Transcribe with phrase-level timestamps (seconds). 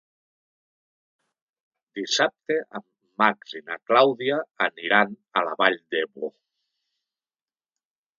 [1.99, 2.85] Dissabte en
[3.23, 4.39] Max i na Clàudia
[4.69, 6.31] aniran a la Vall d'Ebo.